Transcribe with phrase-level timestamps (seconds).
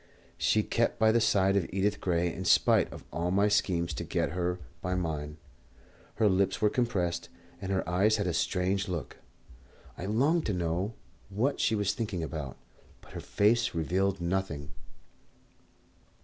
[0.39, 4.03] She kept by the side of Edith Gray in spite of all my schemes to
[4.03, 5.37] get her by mine.
[6.15, 7.29] Her lips were compressed,
[7.61, 9.17] and her eyes had a strange look.
[9.99, 10.95] I longed to know
[11.29, 12.57] what she was thinking about,
[13.01, 14.71] but her face revealed nothing.